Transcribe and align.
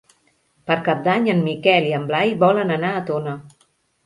Per 0.71 0.77
Cap 0.87 1.03
d'Any 1.07 1.29
en 1.33 1.43
Miquel 1.49 1.91
i 1.91 1.93
en 1.99 2.09
Blai 2.13 2.33
volen 2.45 2.75
anar 2.79 2.91
a 2.97 3.05
Tona. 3.13 3.37